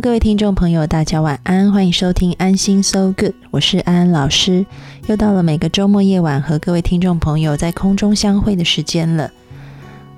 [0.00, 4.64] 各位听众朋友，大家晚安，欢迎收听安心 So Good，我是安安老师。
[5.08, 9.30] 又到了每个周末夜晚和各位听众朋友在空中相会的时间了。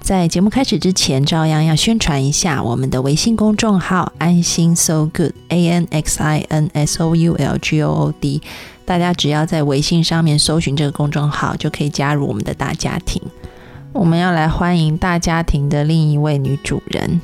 [0.00, 8.40] 在节目开始之前，照样要宣传一下我们的微信公众号“安心 So Good”，A N X I N S O U L G O O D。
[8.84, 13.20] 大家只要在微信上面搜寻这个公众号，就可以加入我们的大家庭。
[13.92, 17.20] 我们要来欢迎大家庭的另一位女主人。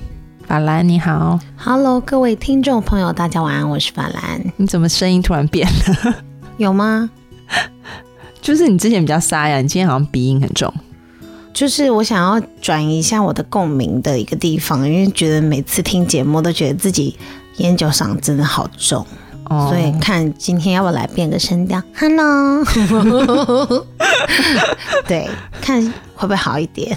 [0.49, 4.43] 法兰你好，Hello，各位听众朋友，大家晚安，我是法兰。
[4.57, 6.15] 你怎么声音突然变了？
[6.57, 7.11] 有吗？
[8.41, 10.73] 就是你之前比较沙哑，你今天好像鼻音很重。
[11.53, 17.15] 就是我想要转移一下我的共鸣的一个地方，因为觉得每次听节目都觉得自己
[17.59, 19.07] 烟酒嗓真的好重，
[19.51, 22.65] 所以看今天要不要来变个声调，Hello，
[25.07, 25.29] 对，
[25.61, 25.83] 看
[26.15, 26.97] 会不会好一点。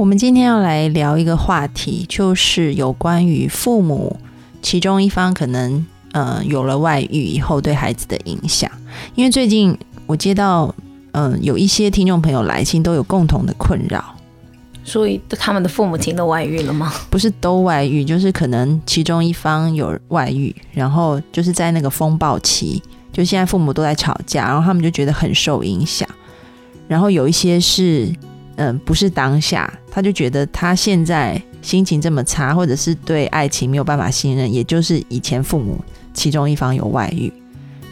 [0.00, 4.16] 我们今天要来聊一个话题，就是有关于父母
[4.62, 8.70] 其中一方可能呃有了外遇以后对孩子的影响。
[9.14, 10.74] 因为最近我接到
[11.12, 14.02] 嗯有一些听众朋友来信，都有共同的困扰，
[14.82, 16.90] 所以他们的父母亲都外遇了吗？
[17.10, 26.08] 不是都外遇，就是可能其中一方有外遇，然后就是在那个风暴期，就现在父母都在吵架，然后他们就觉得很受影响，
[26.88, 28.10] 然后有一些是。
[28.56, 35.78] 嗯，不是当下，他就觉得他现在心情这么差，或者是对爱情没有办法信任，也就是以前父母
[36.14, 37.32] 其中一方有外遇，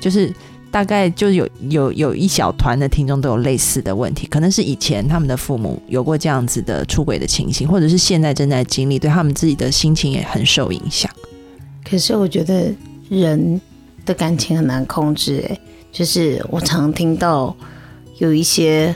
[0.01, 0.33] 就是
[0.71, 11.11] 大概就有有有一小团的听众都有类似的问题，可能是以前他们的父母有过这样子的出轨的情形，或者是现在正在经历，对他们自己的心情也很受影响。
[11.85, 12.73] 可是我觉得
[13.09, 13.61] 人
[14.07, 15.59] 的感情很难控制，哎，
[15.91, 17.55] 就是我常听到
[18.19, 18.95] 有一些。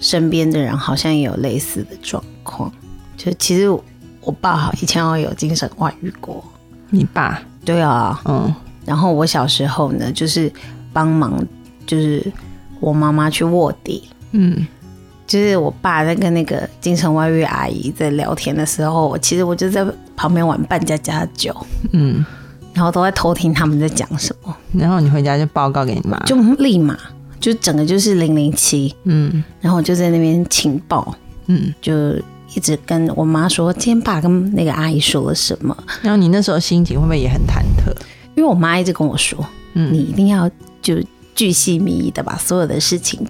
[0.00, 2.72] 身边的人好像也有类似的状况，
[3.16, 3.68] 就其实
[4.20, 6.44] 我爸好以前我有精神外遇过。
[6.90, 7.40] 你爸？
[7.64, 8.54] 对啊，嗯。
[8.84, 10.50] 然后我小时候呢，就是
[10.94, 11.38] 帮忙，
[11.86, 12.32] 就是
[12.80, 14.66] 我妈妈去卧底，嗯，
[15.26, 21.54] 就是我爸在跟那个精神外遇阿姨在聊天的时候，其实我就在旁边玩扮家家酒，
[21.92, 22.24] 嗯，
[22.72, 24.56] 然后都在偷听他们在讲什么。
[24.72, 26.96] 然后你回家就报告给你妈，就立马。
[27.40, 31.14] 就整个就是零零七，嗯，然后我就在那边情报，
[31.46, 32.14] 嗯，就
[32.54, 35.76] 一直跟我妈说，今天爸跟那个阿姨说了什么。
[36.02, 37.94] 然后你那时候心情会不会也很忐忑？
[38.34, 39.38] 因为我妈一直跟我说，
[39.74, 40.50] 嗯，你一定要
[40.82, 40.96] 就
[41.34, 43.24] 巨细靡遗的把所有的事情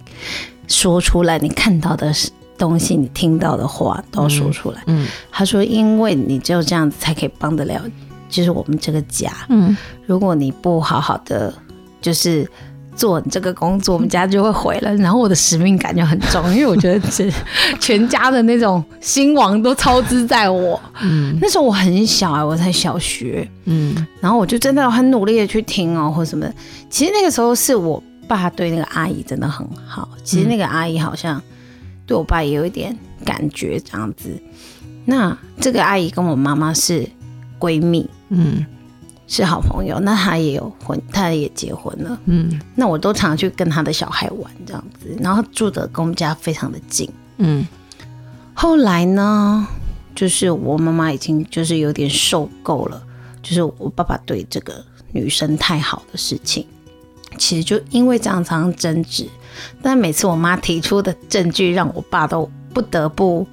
[0.67, 2.11] 说出来，你看到的
[2.57, 4.83] 东西，你听到的话都要说出来。
[4.87, 7.83] 嗯，她说，因为你只有这样子才可以帮得了，
[8.31, 9.33] 就是我们这个家。
[9.51, 9.77] 嗯，
[10.07, 11.53] 如果你不好好的，
[12.01, 12.49] 就是。
[12.99, 14.93] 做这个工作，我们家就会毁了。
[14.97, 17.33] 然后我的使命感就很重，因为我觉得是
[17.79, 20.79] 全家的那种兴亡都操之在我。
[21.01, 23.49] 嗯，那时候我很小啊，我才小学。
[23.67, 26.45] 嗯，然后我就真的很努力的去听哦，或什么。
[26.91, 30.09] 其实那个时候是我爸对那个阿姨真的很好。
[30.25, 31.41] 其实那个阿姨好像
[32.05, 32.95] 对我爸也有一点
[33.25, 34.31] 感觉这样子。
[35.05, 37.09] 那这个阿姨跟我妈妈是
[37.61, 38.11] 闺蜜。
[38.31, 38.67] 嗯。
[39.31, 42.19] 是好朋友，那他也有婚，他也结婚了。
[42.25, 47.09] 嗯，那我都常去跟他的小孩玩这样子，然后住的跟我们家非常的近。
[47.37, 47.67] 嗯，
[48.55, 49.69] 后来呢，
[50.15, 53.03] 就是我妈妈已经就是有点受够了，
[53.43, 56.67] 就是我爸爸对这个女生太好的事情，
[57.37, 59.29] 其实就因为这样常常争执。
[59.83, 63.47] 但每次我妈提出的证据，让我爸都不得不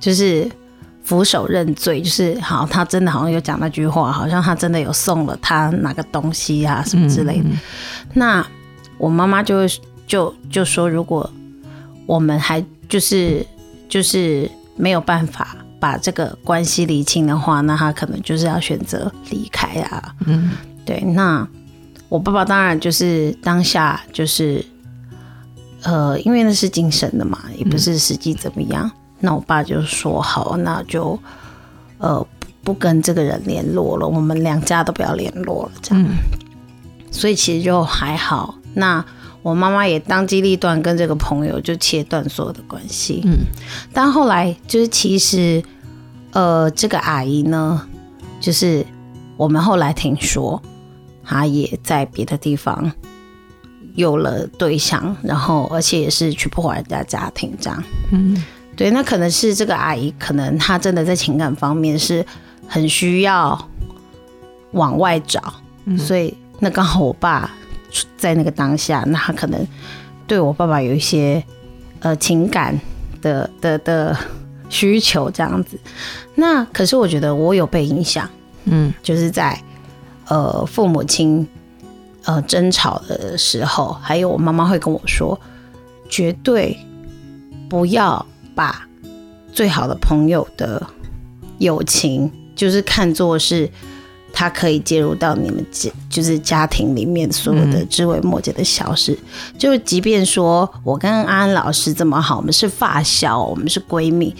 [0.00, 0.50] 就是。
[1.10, 7.48] 俯首认罪，就是好，他真的好像有讲那句话，好像他真的有送了他哪个东西啊，什么之类的。
[8.14, 8.46] 那
[8.96, 9.66] 我妈妈就会
[10.06, 11.28] 就就说，如果
[12.06, 13.44] 我们还就是
[13.88, 20.14] 就是没有办法把这个关系理清的话，那他可能就是要选择离开啊。
[20.26, 20.52] 嗯，
[20.84, 21.00] 对。
[21.00, 21.44] 那
[22.08, 24.64] 我爸爸当然就是当下就是，
[25.82, 28.88] 呃，因为那是精神的嘛，也不是实际怎么样。
[29.20, 31.18] 那我爸就说好，那就
[31.98, 32.26] 呃
[32.64, 36.04] 不跟这个人联络了，我们两家都不要联络了，这样。
[37.10, 38.54] 所以其实就还好。
[38.74, 39.04] 那
[39.42, 43.22] 我妈妈也当机立断跟这个朋友就切断所有的关系。
[43.24, 43.38] 嗯。
[43.92, 45.62] 但后来就是其实
[46.32, 47.82] 呃，这个阿姨呢，
[48.40, 48.86] 就是
[49.36, 50.62] 我们后来听说，
[51.24, 52.92] 她也在别的地方
[53.96, 57.82] 有了对象，然后而且也是去破坏人家家庭这样。
[58.12, 58.40] 嗯，
[58.80, 62.24] 对，那可能是这个阿姨，可能她真的在情感方面是
[62.66, 63.68] 很需要
[64.70, 65.52] 往外找，
[65.98, 67.50] 所以那刚好我爸
[68.16, 69.68] 在那个当下，那他可能
[70.26, 71.44] 对我爸爸有一些
[71.98, 72.80] 呃情感
[73.20, 74.16] 的的的。
[74.72, 75.76] 需求这样子，
[76.36, 78.30] 那可是我觉得我有被影响，
[78.66, 79.60] 嗯，就是在
[80.28, 81.44] 呃父母亲
[82.22, 85.36] 呃争吵的时候，还有我妈妈会跟我说，
[86.08, 86.78] 绝对
[87.68, 88.24] 不要
[88.60, 88.86] 把
[89.50, 90.86] 最好的朋友的
[91.56, 93.70] 友情，就是看作是。
[94.32, 99.18] 他可以介入到你们家，就是家庭里面所有的枝微末节的小事。
[99.58, 104.32] 就即便说我跟安安老师这么好，我们是发小，我们是闺蜜，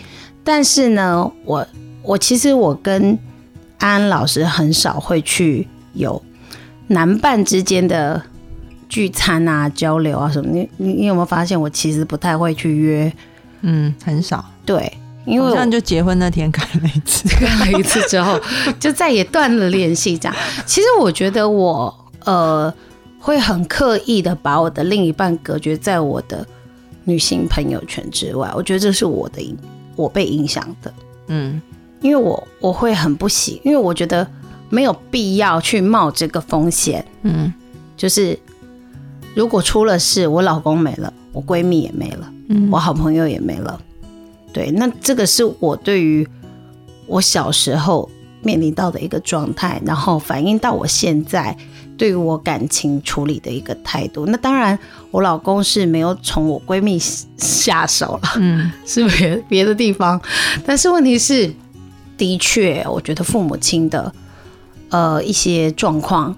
[0.44, 1.66] 但是呢，我
[2.04, 3.18] 我其实我跟
[3.78, 6.22] 安安老师很少会去有
[6.86, 8.22] 男伴之间的
[8.88, 10.48] 聚餐啊、交流啊什么。
[10.52, 13.12] 你你你有没有发现，我其实不太会去约？
[13.62, 14.44] 嗯，很少。
[14.64, 14.92] 对。
[15.26, 18.40] 因为这样就结婚那天看了一次， 看了一次之后
[18.80, 20.16] 就再也断了联系。
[20.16, 20.34] 这样，
[20.64, 22.72] 其实我觉得我呃
[23.18, 26.44] 会很刻意的把我的另一半隔绝在我的
[27.04, 28.50] 女性朋友圈之外。
[28.56, 29.56] 我觉得这是我的影，
[29.94, 30.92] 我被影响的。
[31.28, 31.60] 嗯，
[32.00, 34.26] 因为我我会很不喜，因为我觉得
[34.70, 37.04] 没有必要去冒这个风险。
[37.22, 37.52] 嗯，
[37.94, 38.36] 就是
[39.34, 42.32] 如果出了事，我老公没了，我闺蜜也没了，
[42.70, 43.80] 我好朋友也没了。
[44.52, 46.26] 对，那这个是我对于
[47.06, 48.08] 我小时候
[48.42, 51.56] 面临到的一个状态，然后反映到我现在
[51.96, 54.26] 对于我感情处理的一个态度。
[54.26, 54.76] 那当然，
[55.10, 56.98] 我老公是没有从我闺蜜
[57.36, 60.20] 下手了，嗯， 是别别的地方。
[60.66, 61.54] 但是问题是，
[62.16, 64.12] 的确，我觉得父母亲的
[64.88, 66.34] 呃一些状况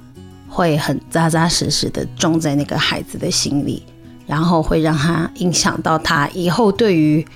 [0.48, 3.82] 会很扎扎实实的种在那个孩子的心里，
[4.26, 7.26] 然后会让他影响到他以后对于。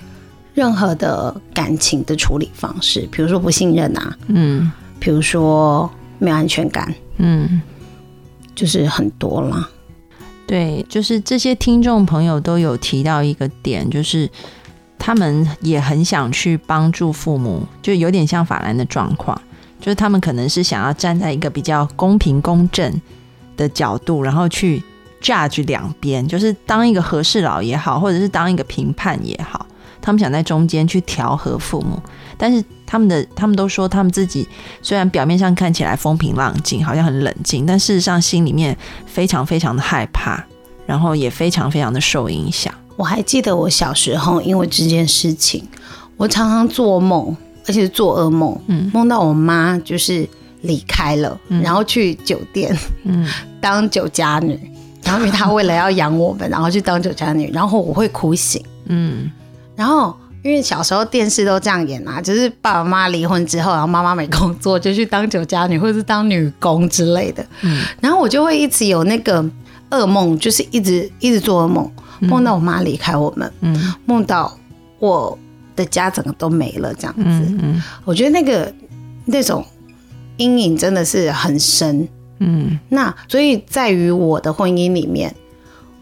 [0.53, 5.87] 任何的感情的处理方式，比如说不信任啊，嗯，比如说
[6.17, 7.61] 没有安全感，嗯，
[8.55, 9.69] 就是很多啦。
[10.47, 14.27] 对，就是这些听众朋友都有提到一个点，就是
[14.97, 19.39] 他们也很想去帮助父母，就有点像法兰的状况，
[19.79, 22.99] 就是他们可能是想要站在一个比较公平公正
[23.55, 24.81] 的角度，然后去
[25.21, 29.65] judge 两边，就是当一个和事佬也好，或者是当一个评判也好。
[29.99, 32.01] 他们想在中间去调和父母，
[32.37, 34.47] 但是他们的他们都说，他们自己
[34.81, 40.41] 虽然表面上看起来风平浪静，好像很冷静，但事实上心里面非常非常的害怕，
[40.85, 42.73] 然后也非常非常的受影响。
[42.95, 45.67] 我还记得我小时候，因为这件事情，
[46.15, 47.35] 我常常做梦，
[47.65, 50.25] 而且是做噩梦，嗯，梦到我妈就是
[50.61, 52.73] 离开了，然后去酒店，
[53.03, 53.27] 嗯，
[53.59, 54.57] 当酒家女，
[55.07, 59.31] 然后因为她为了要养我们，然后去当酒家女，然后我会哭醒，嗯。
[59.75, 60.13] 然后，
[60.43, 67.45] 因为小时候电视都这样演啊，就是爸爸妈妈离婚之后，然后妈妈没工作，就去当酒家女或者是当女工之类的。
[67.61, 69.41] 嗯，然后我就会一直有那个
[69.91, 74.51] 噩梦，就是一直一直做噩梦，梦到我妈离开我们，嗯，梦到
[74.97, 75.37] 我
[75.75, 77.21] 的家整个都没了这样子。
[77.23, 78.73] 嗯，我觉得那个
[79.25, 79.63] 那种
[80.37, 82.09] 阴影真的是很深。
[82.39, 85.33] 嗯，那所以在于我的婚姻里面，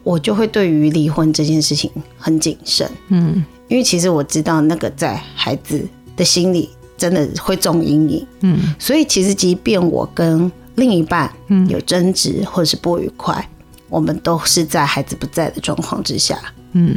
[0.04, 2.89] 我就会对于离婚这件事情很谨慎。
[3.10, 3.44] 嗯。
[3.68, 5.84] 因为其实我知道那个在孩子
[6.15, 11.34] 的心里真的会种阴影，嗯，所以其实即便我跟另一半
[11.68, 13.50] 有争执或者是不愉快，
[13.89, 16.39] 我们都是在孩子不在的状况之下，
[16.74, 16.96] 嗯，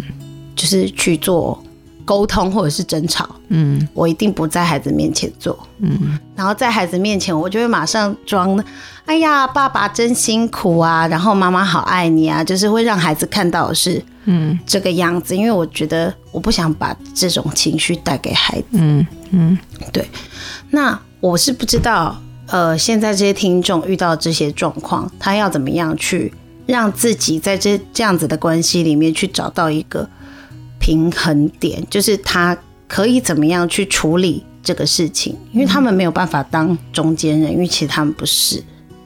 [0.54, 1.59] 就是去做。
[2.08, 8.58] 沟通或者是争吵，嗯，我一定不在孩子面前做，嗯，然后在孩子面前，我就会马上装，
[9.04, 19.58] 哎呀，爸爸真辛苦啊，然后妈妈好爱你啊，就是会让孩子看到是，嗯，这个样子，因为我觉得我不想把这种情绪带给孩子，嗯嗯，
[19.92, 20.08] 对，
[20.70, 26.32] 那我是不知道，呃，现在这些听众遇到这些状况，他要怎么样去
[26.64, 30.08] 让自己在这这样子的关系里面去找到一个。
[30.78, 32.56] 平衡点就是他
[32.87, 38.62] 可以怎么样去处理这个事情，因为他们没有办法当中间人，因为其实他们不是，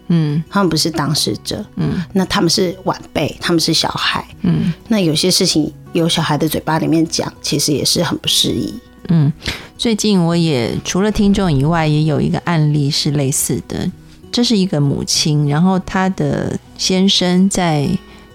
[0.09, 8.75] 嗯，他们不是当事者，嗯，那他们是晚辈，他们是小孩，嗯，那有些事情由小孩的嘴巴里面讲，其实也是很不适宜，
[9.09, 9.33] 嗯。
[9.77, 13.91] 最近我也除了听众以外，也有一个案例是类似的，
[14.31, 17.89] 这是一个母亲，然后她的先生在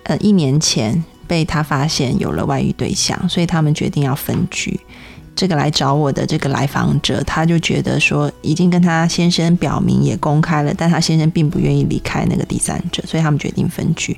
[0.03, 1.05] 呃一年前。
[1.27, 4.79] 被他发现有了外遇对象，所以他们决定要分居。
[5.35, 14.17] 这个来找我的这个来访者，他就觉得说已经跟他先生表明也公开了，但他先生并不愿意离开那个第三者，所以他们决定分居。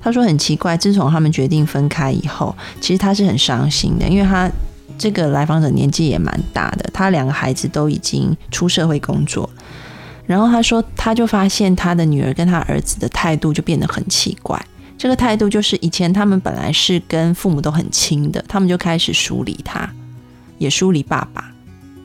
[0.00, 4.50] 他说很奇怪，自从他们决定分开以后，其实他是很伤心的，因为他
[4.96, 9.48] 这个来访者年纪也蛮大的，他两个孩子都已经出社会工作。
[10.26, 14.58] 然后他说，他就发现他的女儿跟他儿子的态度就变得很奇怪。
[14.96, 19.88] 这个态度就是以前他们本来是跟父母都很亲的，他们就开始疏离他，
[20.58, 21.52] 也疏离爸爸，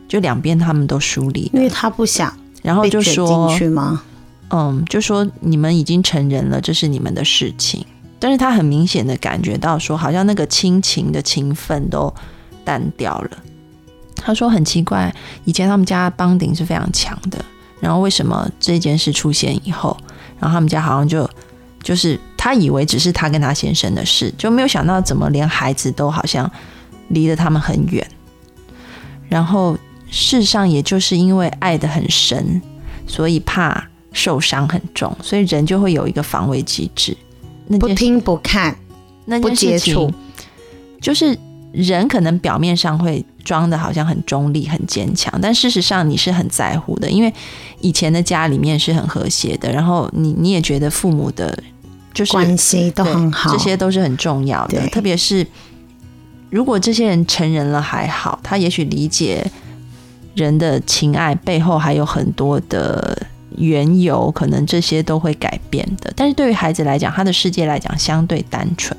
[0.07, 1.49] 就两边他们都疏离。
[1.53, 4.01] 因为他不想，然后就说去吗？
[4.49, 7.85] 嗯，就说你们已经成人了，这是你们的事情。
[8.19, 12.13] 但是他很明显的感觉到说，好像那个亲情的情分都
[12.65, 13.29] 淡掉了。
[14.15, 15.15] 他说很奇怪，
[15.45, 17.39] 以前他们家帮顶是非常强的。
[17.79, 19.95] 然后为什么这件事出现以后，
[20.37, 21.29] 然后他们家好像就
[21.81, 26.49] 就是他以为只是他跟他先生的事，就没有想到怎么连孩子都好像
[27.09, 28.07] 离得他们很远。
[29.27, 29.73] 然后
[30.09, 32.61] 事实上也就是因为爱得很深，
[33.05, 37.17] 所以怕受伤很重，所以人就会有一个防卫机制，
[37.77, 38.73] 不听不看，
[39.41, 40.09] 不接触，
[41.01, 41.37] 就是。
[41.71, 47.31] 人可能表面上会装的好像很中立、很坚强，但事实上你是很在乎的，因为
[47.79, 51.55] 以前的家里面是很和谐的，然后你你也觉得父母的，
[52.13, 54.85] 就是关系都很好，这些都是很重要的。
[54.87, 55.45] 特别是
[56.49, 59.45] 如果这些人成人了还好，他也许理解
[60.35, 66.11] 人的情爱背后还有很多的缘由，可能这些都会改变的。
[66.15, 68.97] 但是对于孩子来讲，他的世界来讲相对单纯。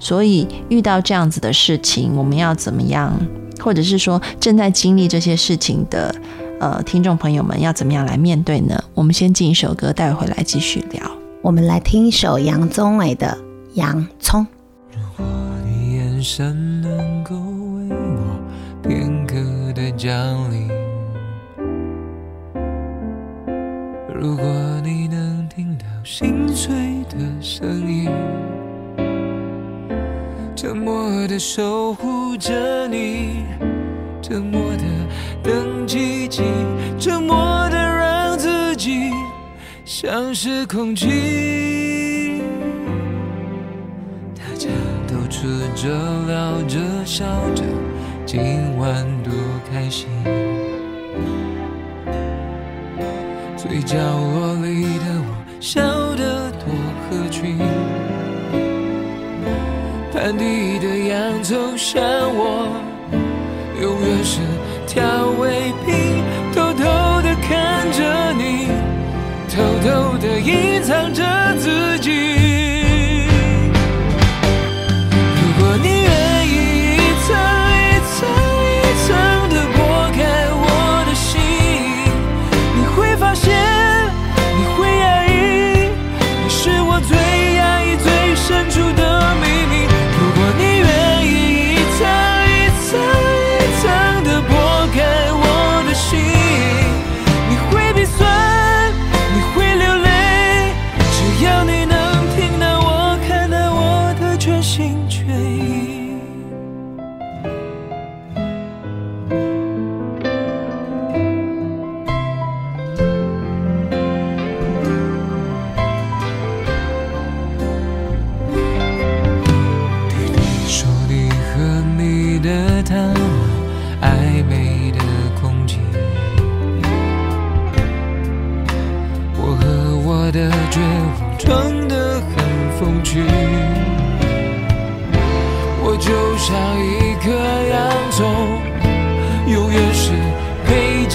[0.00, 3.12] 所以遇到这样子的事情，我们要怎么样？
[3.60, 6.14] 或者是说正在经历这些事情的
[6.60, 8.82] 呃听众朋友们要怎么样来面对呢？
[8.92, 11.23] 我们先进一首歌，待会回来继续聊。
[11.44, 13.26] 我们来听一首杨宗纬的
[13.74, 14.40] 《洋葱》。
[14.90, 15.26] 如果
[15.66, 18.40] 你眼神能够为我
[18.82, 19.36] 片刻
[19.74, 20.10] 的降
[20.50, 20.70] 临，
[24.18, 24.46] 如果
[24.82, 28.10] 你能听到心碎的声音。
[30.56, 33.44] 沉默的守护着你，
[34.22, 34.84] 沉默的
[35.42, 36.42] 等奇迹，
[36.98, 37.83] 沉默的
[40.04, 42.42] 像是空气。
[44.36, 44.68] 大家
[45.08, 45.88] 都吃着
[46.26, 47.62] 聊着笑着，
[48.26, 49.32] 今晚多
[49.72, 50.06] 开心。
[53.56, 55.80] 最角落里的我，笑
[56.16, 56.68] 得多
[57.08, 57.56] 合群。
[60.12, 62.02] 盘底的洋葱像
[62.36, 62.68] 我，
[63.80, 64.42] 永远是
[64.86, 66.03] 调味品，
[69.84, 71.22] 偷偷的隐藏着
[71.58, 72.73] 自己。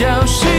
[0.10, 0.59] 消失。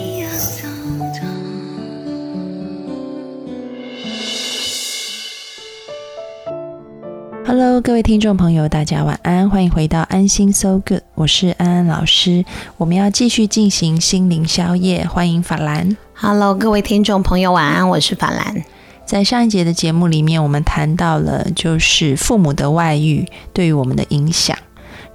[7.63, 12.43] Hello，各位听众朋友，大家晚安，欢迎回到安心 So Good，我是安安老师。
[12.77, 15.95] 我们要继续进行心灵宵夜，欢迎法兰。
[16.15, 18.63] Hello，各位听众朋友，晚安，我是法兰。
[19.05, 24.57] 在上一节的节目里面，我们谈到了就是父母的外遇对于我们的影响，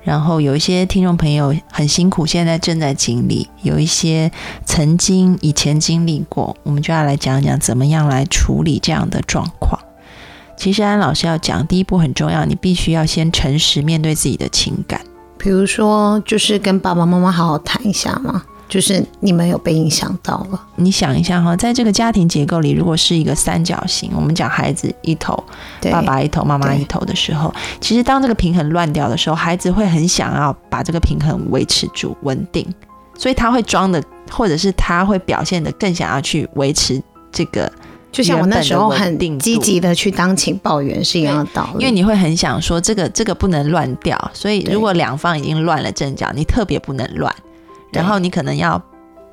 [0.05, 4.31] 然后有一些听众朋友很辛苦，现在正在经历；有一些
[4.65, 9.77] 曾经以前经历过，我们就要来讲讲怎么样来处理这样的状况。
[10.57, 15.01] 其实安老师要讲，第一步很重要，你必须要先诚实面对自己的情感。
[15.39, 20.61] 比如说，就是跟爸爸妈妈好好谈一下嘛，就是你们有被影响到了。
[20.77, 25.45] 你想一下哈，在这个家庭结构里，如果是一个三角形，我们讲孩子一头，
[25.93, 32.67] 爸爸一头，妈妈一头的时候，其实当这个平衡乱掉的时候，孩子会很想要把这个平衡维持住、稳定，
[33.17, 37.71] 所以他会装的，或者是他会表现的更想要去维持这个。
[38.13, 47.35] 就像我那时候很积极的去当情报员是一样的道理，因为你会很想说这个这个不能乱掉，所以如果两方已经乱了阵脚，你特别不能乱，
[47.93, 48.83] 然后你可能要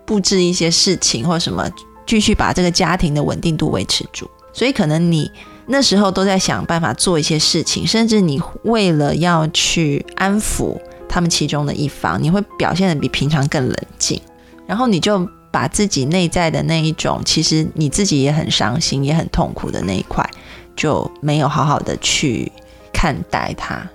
[0.05, 1.65] 布置一些事情或什么，
[2.05, 4.29] 继续把这个家庭的稳定度维持住。
[4.51, 5.31] 所以可能你
[5.67, 14.19] 那时候都在想办法做一些事情，甚至你为了要去安抚他们其中的一方，你会表现的比平常更冷静，
[14.67, 15.25] 然后你就。
[15.53, 20.27] 把自己内在的那一种，其实你自己也很伤心、也很痛苦的那一块，
[20.75, 22.51] 就没有好好的去
[22.91, 23.87] 看待它。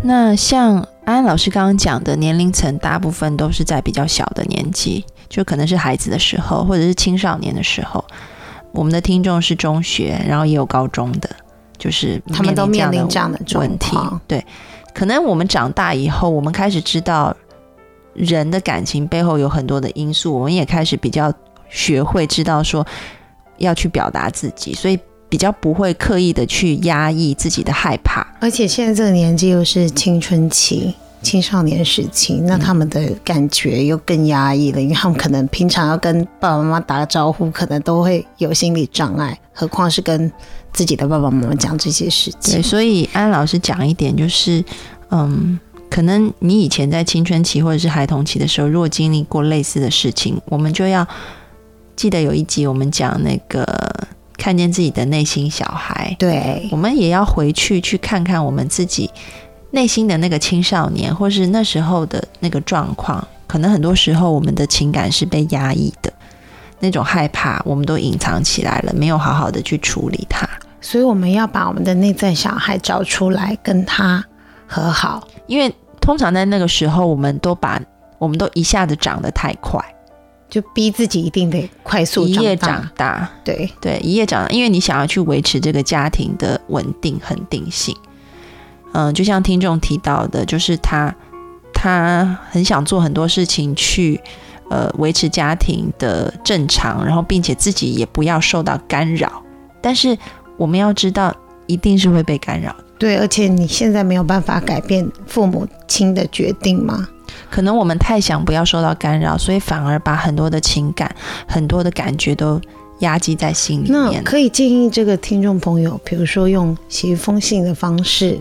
[0.00, 8.04] 那像安安老师刚刚讲的，年龄层大部分都是在比较小的年纪，就可能是孩子的时候，或者是青少年的时候。
[8.70, 11.28] 我们的听众是中学，然后也有高中的，
[11.76, 13.96] 就是他们都面临这样的问题。
[14.28, 14.46] 对，
[14.94, 17.36] 可能我们长大以后，我们开始知道。
[18.18, 21.32] 人的感情背后有很多的因素，我们也开始比较
[21.68, 22.86] 学会知道说
[23.58, 28.26] 要去表达自己，所以比较不会刻意的去压抑自己的害怕。
[28.40, 40.32] 而且现在这个年纪又是青春期、青少年时期，那他们的感觉又更压抑了，因为他们可能平常要跟爸爸妈妈打个招呼，可能都会有心理障碍，何况是跟
[40.72, 42.54] 自己的爸爸妈妈讲这些事情。
[42.54, 44.64] 对，所以安老师讲一点就是，
[45.10, 45.58] 嗯。
[45.90, 51.06] 可能你以前在青春期或者是孩童期的时候，如果经历过类似的事情，我们就要
[51.96, 53.66] 记得有一集我们讲那个
[54.36, 59.10] 看见自己的内心小孩，对，我们也要回去去看看我们自己
[59.72, 63.26] 内心的那个青少年，或是那时候的那个状况。
[63.46, 66.12] 可能很多时候我们的情感是被压抑的，
[66.80, 70.46] 那种害怕我们都隐藏起来了，没有好好的去处理它。
[70.80, 74.24] 所以我们要把我们的内在小孩找出来，跟他。
[74.68, 77.80] 和好，因为通常在那个时候，我们都把
[78.18, 79.82] 我们都一下子长得太快，
[80.48, 83.28] 就逼自己一定得快速一夜长大。
[83.42, 87.96] 对对，一夜长大，因为你想要去维持这个家庭的稳定恒定性。
[88.92, 91.14] 嗯，就像听众提到的，就是他
[91.72, 94.20] 他很想做很多事情去
[94.70, 99.42] 呃维持家庭的正常，然后并且自己也不要受到干扰。
[99.80, 100.16] 但是
[100.56, 101.34] 我们要知道，
[101.66, 102.74] 一定是会被干扰。
[102.98, 107.08] 对，而且你现在没有办法改变父母亲的决定吗？
[107.48, 111.14] 可能我们太想不要受到干扰，所以反而把很多的情感、
[111.46, 112.60] 很多的感觉都
[112.98, 114.12] 压积在心里面。
[114.12, 118.38] 那可以建议这个听众朋友，比如说用写一封信的方式，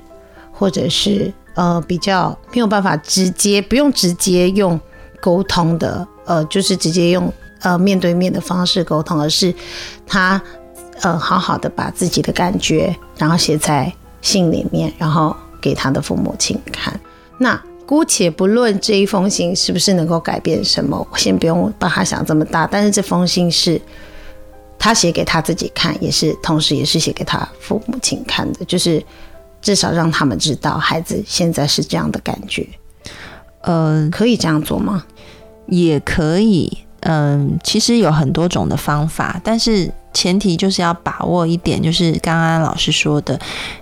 [0.52, 4.80] 或者是呃比较没有办法直接不用直接用
[5.22, 9.54] 沟通的，呃，就是直接用呃面对面的方式沟通，而是
[10.08, 10.42] 他
[11.02, 13.94] 呃好好的把自己的感觉，然后写在。
[14.28, 17.00] 信里面，然后给他的父母亲看。
[17.38, 22.68] 那姑且不论这一封信是不是能够改变什么，先不用把它想这么大。
[22.70, 23.82] 但是这封信是
[24.78, 29.02] 他写给他自己看，也是同时也是写给他父母亲看的，就是
[29.62, 32.68] 至少让他们知道孩子现在是这样的感觉。
[33.62, 35.06] 呃，可以这样做吗？
[35.68, 36.78] 也可以。
[37.02, 43.40] 嗯，其实有很多种的方法，但是前提就是要把握一点，就是刚刚老师说的，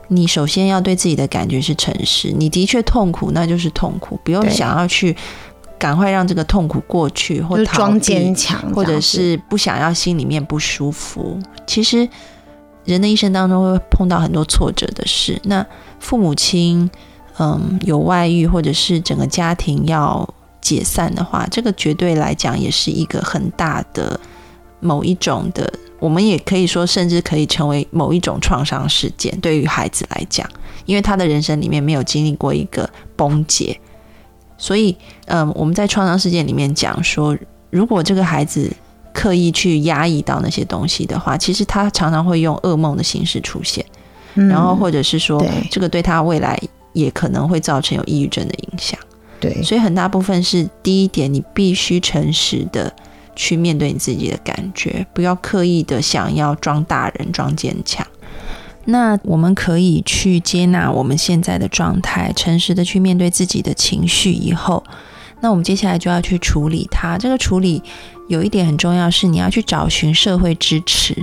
[0.10, 2.34] 你首先要对自己的感觉是诚实。
[2.38, 5.16] 你的确痛苦，那就是痛苦，不用想要去
[5.80, 11.40] 赶快让这个痛苦过去，或装坚强，或者是不想要心里面不舒服。
[11.66, 12.08] 其实
[12.84, 15.66] 人的一生当中会碰到很多挫折的事，那
[16.00, 16.92] 父母亲
[17.40, 20.28] 嗯有外遇，或者是整个家庭要。
[20.66, 24.20] 解散的话，这个绝对来讲也是一个很大的
[24.80, 29.40] 某一种的，我们也可以说，甚至可以成为某一种创伤事件。
[29.42, 30.50] 对于孩子来讲，
[30.88, 33.80] 因为他的人生里面没有经历过一个崩解，
[34.58, 34.98] 所以，
[35.28, 37.38] 嗯，我们在创伤事件里面讲说，
[37.70, 38.72] 如果这个孩子
[39.14, 43.86] 刻意去压抑到那些东西的话，其实他常常会用噩梦的形式出现，
[44.34, 46.60] 然后或者是说，这个对他未来
[46.94, 49.00] 也可能会造成有抑郁症的影响。
[49.54, 52.92] 对，所以很大部分是第一点，你必须诚实的
[53.36, 58.06] 去面对你自己的感觉，不要刻意的想要装大人、装坚强。
[58.86, 64.32] 那我们可以去接纳我们现在的状态，诚实的去面对自己的情绪。
[64.32, 64.84] 以后，
[65.42, 67.18] 那我们接下来就要去处理它。
[67.18, 67.82] 这个处理
[68.28, 71.16] 有一点很重要，是你要去找寻社会支持，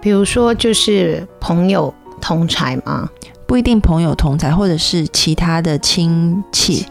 [0.00, 3.08] 比如说就是朋友同才吗？
[3.46, 6.86] 不一定朋友同才，或者是其他的亲戚。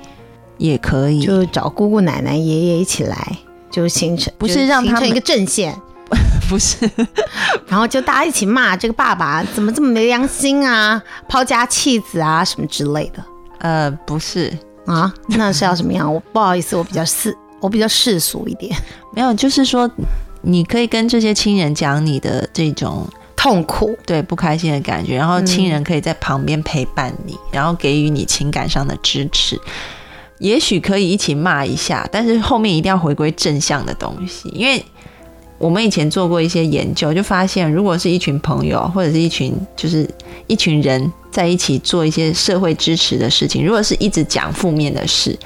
[0.60, 3.38] 也可以，就找姑姑、奶奶、爷爷一起来，
[3.72, 5.76] 就形成不是让他们一个阵线，
[6.48, 6.88] 不是，
[7.68, 13.24] 然后就大家一起骂这个爸爸怎么这么没良心啊，抛家弃子啊什么之类的。
[13.60, 16.14] 呃，不是啊，那是要什么样？
[16.14, 18.76] 我不好意思，我比较世，我比较世俗一点。
[19.14, 19.90] 没有，就是说
[20.42, 29.60] 你可以跟这些亲人讲你的这种痛苦，对不开心的感觉，然后亲人可以在旁边陪伴你，然后给予你情感上的支持。
[30.40, 34.84] 也许可以一起骂一下，但是后面一定要回归正向的东西，因为
[35.58, 40.10] 我们以前做过一些研究，就发现如果是一群朋友或者是一群就是
[40.48, 45.38] 一群人在一起做一些社会支持的事情，如果是一直讲负面的事，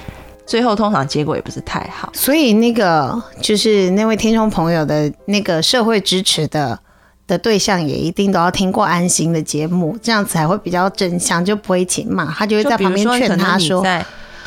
[0.45, 2.12] 最后通常结果也不是太好。
[2.13, 6.79] 所以那个就是那位听众朋友的那个社会支持的
[7.25, 13.84] 的对象，也一定都要听过安心的节目，这样子才会比较正向，就不会一起骂，他就会在旁边劝他说。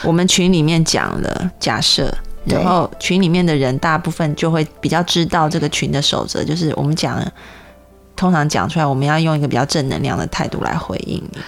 [0.03, 2.13] 我们群里面讲了假设，
[2.45, 7.21] 然后群里面的人大部分就会比较知道这个群的守则，就是我们讲，
[8.15, 11.39] 通常讲出来，我们要用一个比较正能量的态度来回应你。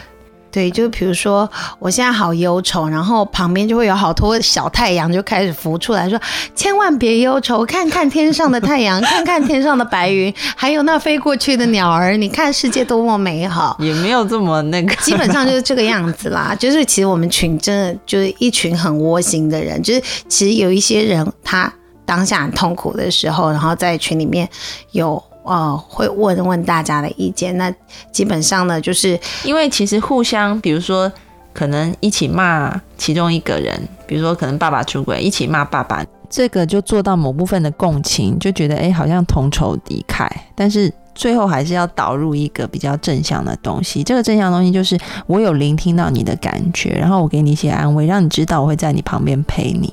[0.50, 6.18] 对，就比如说我现在好忧愁，然后旁边就会有好多小太阳就开始浮出来说
[6.56, 16.56] ：“千万别忧愁，看看天上的太阳，看看天上的白云，还有那飞过去的鸟儿，你看世界多么美好。”也没有这么那个，基本上就是这个样子啦。
[16.58, 21.70] 就是其实我们群真的就是一群很窝心的人，就是其实有一些人他
[22.06, 24.48] 当下很痛苦的时候，然后在群里面
[24.92, 25.22] 有。
[25.48, 27.56] 哦，会问问大家的意见。
[27.56, 27.72] 那
[28.12, 31.10] 基本上呢，就是因为其实互相，比如说
[31.52, 40.28] 可能一起骂其中一个人，比如说可能爸爸出轨，一起骂爸爸，这个就做到某部分的共情，就觉得哎，好像同仇敌忾。
[40.54, 44.04] 但是最后还是要导入一个比较正向的东西。
[44.04, 49.92] 这个正向东西就是我有聆听到你的感觉，然后我给你一些安慰，让你知道我会在你旁边陪你。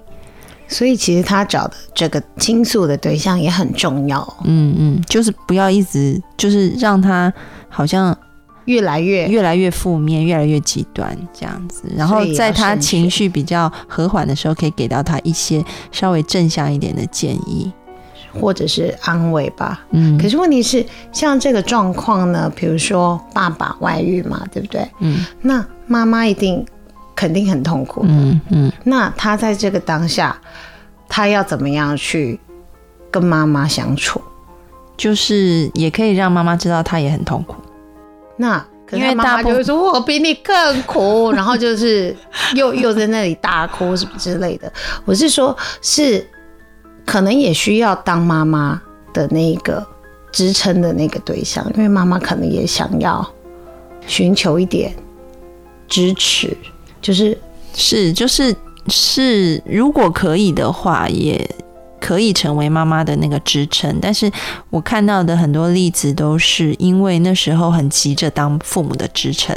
[0.67, 4.21] 所以其实他找的这个倾诉的对象也很重要。
[4.43, 7.31] 嗯嗯，就是不要一直就是让他
[7.69, 8.17] 好像
[8.65, 11.83] 越来越越来越负面，越来越极端这样子。
[11.95, 17.71] 然后在他情绪比较和缓的时候，可以给到他一些稍微正向一点的建议，
[18.33, 19.85] 或者是安慰吧。
[19.91, 20.17] 嗯。
[20.17, 24.89] 可是问题是，像这个状况呢，比如说爸爸外遇嘛，对不对？
[24.99, 25.25] 嗯。
[25.41, 26.65] 那妈妈一定。
[27.15, 28.01] 肯定很痛苦。
[28.07, 30.37] 嗯嗯，那他在这个当下，
[31.07, 32.39] 他要怎么样去
[33.09, 34.21] 跟妈妈相处？
[34.97, 37.55] 就是也可以让妈妈知道他也很痛苦。
[38.37, 42.15] 那因为妈妈就会说：“我比你更苦。” 然后就是
[42.53, 44.71] 又又在那里大哭什么之类的。
[45.03, 46.25] 我是说，是
[47.05, 49.85] 可能也需要当妈妈的那个
[50.31, 53.25] 支撑的那个对象，因为妈妈可能也想要
[54.05, 54.93] 寻求一点
[55.87, 56.55] 支持。
[57.05, 57.37] 就是
[57.75, 58.55] 是就是
[58.87, 61.47] 是，如果可以的话，也
[62.01, 63.99] 可以成为妈妈的那个支撑。
[64.01, 64.31] 但是
[64.71, 69.55] 我看到的很多例子都是因为那时候很急着当父母的支撑，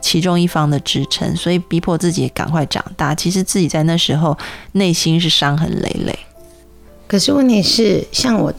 [0.00, 3.14] 其中一方的支撑，所以逼迫自己赶快长大。
[3.14, 4.36] 其实自己在那时候
[4.72, 6.18] 内心是伤痕累累。
[7.06, 8.52] 可是问题是，像我，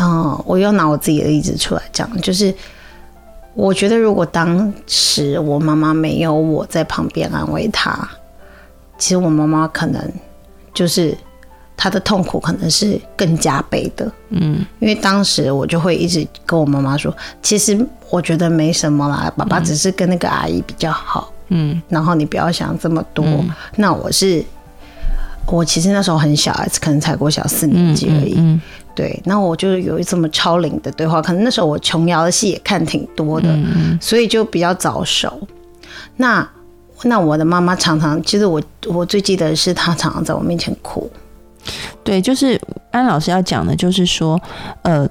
[0.00, 2.52] 嗯，我又拿我自己的例子出来讲，就是
[3.56, 8.08] 我觉得如果当时我妈妈没有我在旁边安慰她，
[8.96, 10.12] 其实我妈妈可能
[10.72, 11.16] 就是
[11.76, 14.08] 她的痛苦可能是更加倍的。
[14.28, 17.84] 嗯，因为当时我就会一直跟我妈妈说，其实。
[18.08, 23.26] 我觉得没什么啦，爸爸只是跟那个阿姨比较好，嗯，然后你不要想这么多。
[23.74, 24.44] 那我是，
[25.48, 28.60] 我其实那时候很小，可能才过小四年级而已。
[28.96, 33.56] 对，那我就有这么超龄的对话，可能那时候我琼瑶的戏也看挺多的，
[34.00, 35.46] 所以就比较早熟。
[36.16, 36.48] 那
[37.02, 41.08] 那我的妈妈常常，其实我我最记得是她常常在我面前哭。
[42.02, 44.40] 对，就是安老师要讲的，就是说，
[44.82, 45.08] 呃，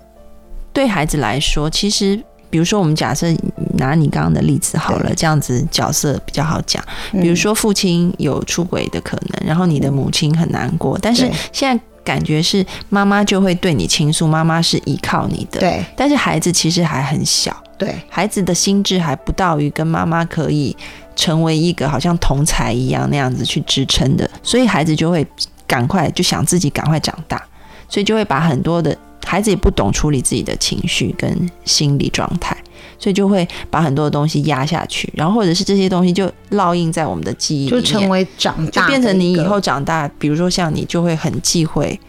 [0.74, 2.20] 对孩子来说，其实。
[2.48, 3.28] 比如说，我们假设
[3.74, 6.82] 拿你刚刚的例子好了，这样子角色比较好讲。
[7.12, 15.60] 比如说，父亲有出轨的可能，然后你的母亲很难过，但是现在感觉是妈妈就会对你倾诉，妈妈是依靠你的。
[15.60, 20.74] 对，但是孩子其实还很小，对，孩子的心智还不到于跟妈妈可以
[21.16, 25.28] 成为一个好像同才一样那样子去支撑的，所以孩子就会
[25.68, 27.44] 赶快就想自己赶快长大，
[27.90, 28.98] 所以就会把很多的。
[29.28, 32.56] 孩子也不懂处理自己的情绪跟心理状态，
[32.98, 42.00] 所以就会把很多的东西压下去，然后或者是这些东西就烙印在我们的记忆里面，就成为长大，就变成你以后长大，比如说像你就会很忌讳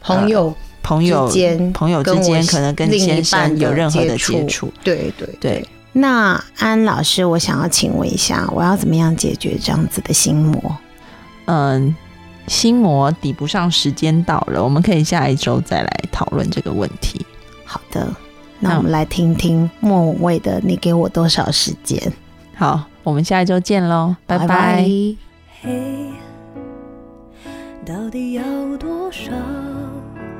[0.00, 5.68] 朋友朋友间朋友之间可能跟先生有任何的接触，对对对。
[5.92, 10.76] 那安老师，我想要请问一下，我要怎么样解决这样子的心魔？
[11.46, 11.94] 嗯。
[12.46, 17.24] 心魔抵不上时间到了，我们可以下一周再来讨论这个问题。
[17.64, 18.06] 好的，
[18.64, 22.00] 那我们来听听莫文蔚的《你给我多少时间》。
[22.56, 24.82] 好，我们下一周见喽，拜拜。
[25.60, 26.10] 嘿，
[27.84, 28.42] 到底要
[28.78, 29.30] 多少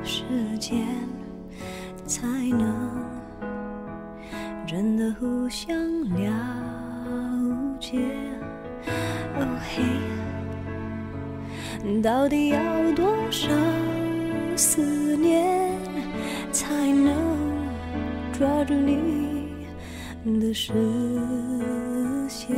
[0.02, 0.22] 时
[0.58, 0.78] 间
[2.06, 2.74] 才能
[4.66, 5.76] 真的互相
[6.14, 6.32] 了
[7.78, 7.98] 解？
[9.38, 9.82] 哦嘿。
[12.02, 12.58] 到底要
[12.96, 13.50] 多少
[14.56, 15.70] 思念，
[16.50, 17.12] 才能
[18.36, 20.72] 抓住你的视
[22.28, 22.56] 线？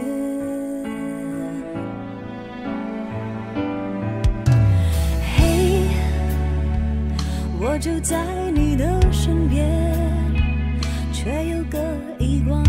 [5.36, 5.82] 嘿，
[7.60, 9.68] 我就在你的身边，
[11.12, 11.78] 却又隔
[12.18, 12.64] 一光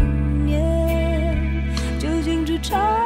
[0.46, 1.64] 年，
[1.98, 2.97] 究竟只差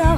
[0.00, 0.16] 要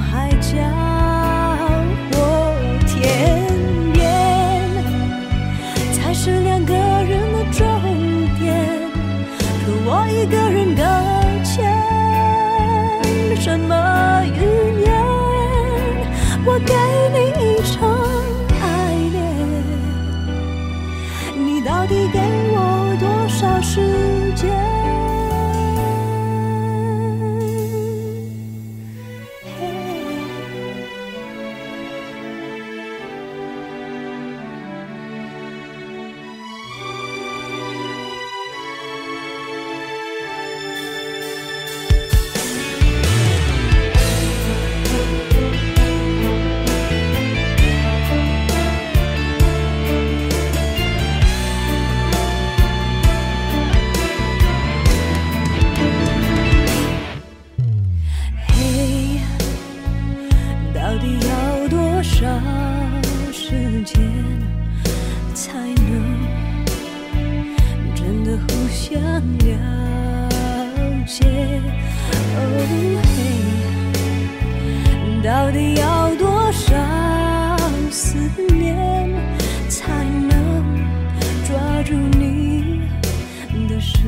[72.67, 73.13] 天黑
[75.23, 76.77] 到底要多少
[77.91, 78.17] 思
[78.55, 79.11] 念
[79.69, 80.65] 才能
[81.45, 82.81] 抓住你
[83.69, 83.99] 的手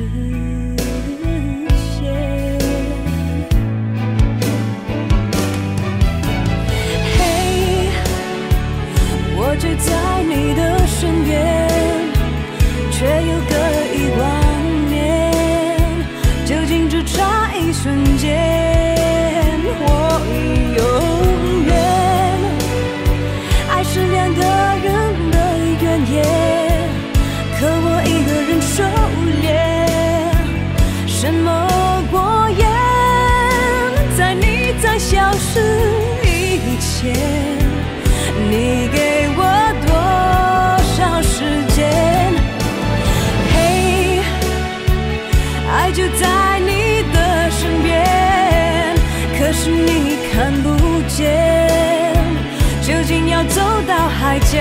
[53.35, 54.57] 要走到海角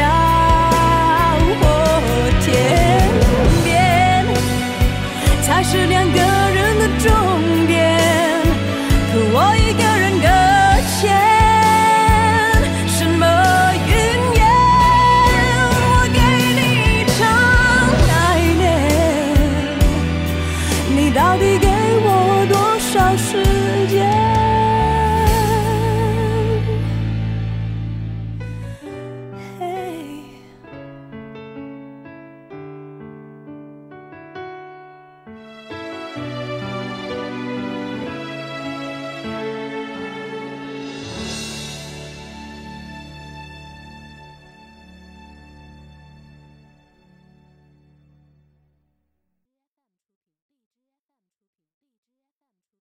[1.60, 1.64] 或
[2.44, 2.52] 天
[3.62, 4.26] 边，
[5.42, 7.93] 才是两个人的终点。